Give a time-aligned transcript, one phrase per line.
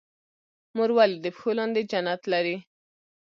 [0.75, 2.57] مور ولې د پښو لاندې جنت لري؟